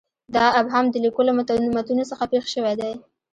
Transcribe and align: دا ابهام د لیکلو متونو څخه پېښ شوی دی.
دا 0.35 0.45
ابهام 0.61 0.85
د 0.89 0.95
لیکلو 1.05 1.31
متونو 1.77 2.03
څخه 2.11 2.23
پېښ 2.31 2.43
شوی 2.53 2.73
دی. 2.81 2.91